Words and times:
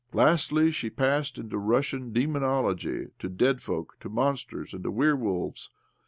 Lastly, 0.13 0.71
she 0.71 0.89
passed 0.89 1.35
to 1.35 1.43
Russian 1.43 2.11
domonolpgy, 2.11 3.11
to 3.19 3.29
dead 3.29 3.61
folk, 3.61 3.97
to 3.99 4.09
monsters, 4.09 4.73
and 4.73 4.81
to 4.83 4.89
werewolves. 4.89 5.69